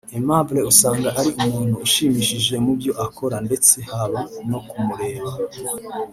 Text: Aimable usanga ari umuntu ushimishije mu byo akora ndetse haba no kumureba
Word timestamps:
Aimable 0.15 0.59
usanga 0.71 1.07
ari 1.19 1.29
umuntu 1.43 1.75
ushimishije 1.85 2.55
mu 2.63 2.71
byo 2.79 2.91
akora 3.05 3.37
ndetse 3.47 3.77
haba 3.91 4.21
no 4.49 4.59
kumureba 4.67 5.31